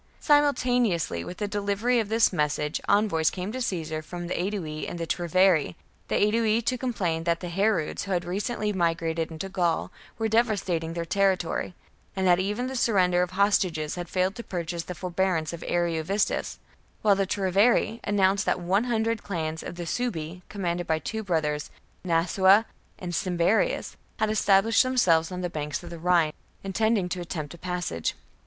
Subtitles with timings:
[0.19, 4.01] Simultaneously with the delivery of this Caesar,1 A 1• marches message envoys came to Caesar
[4.01, 5.75] from the Aedui against Ario and the Treveri;
[6.07, 10.93] the Aedui to complain that the Harudes, who had recently migrated into Gaul, were devastating
[10.93, 11.75] their territory,
[12.15, 16.57] and that even the surrender of hostages had failed to purchase the forbearance of Ariovistus,
[17.03, 21.69] while the Treveri announced that one hundred clans of the Suebi, commanded by two brothers,
[22.03, 22.65] Nasua
[22.97, 26.33] and Cim berius, had established themselves on the banks of the Rhine,
[26.63, 28.15] intending to attempt a passage.